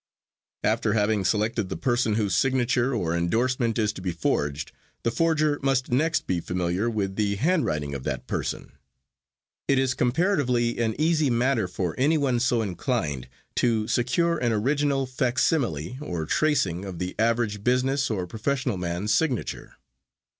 [0.63, 4.71] After having selected the person whose signature or endorsement is to be forged,
[5.03, 8.71] the forger must next be familiar with the handwriting of that person.
[9.67, 15.99] It is comparatively an easy matter for anyone so inclined to secure an original, facsimile
[16.01, 19.75] or tracing of the average business or professional man's signature.